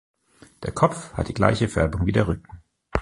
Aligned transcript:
Der 0.63 0.71
Kopf 0.71 1.13
hat 1.13 1.27
die 1.27 1.33
gleiche 1.35 1.67
Färbung 1.69 2.07
wie 2.07 2.11
der 2.11 2.27
Rücken. 2.27 2.63